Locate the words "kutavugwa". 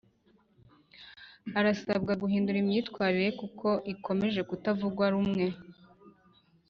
4.49-5.05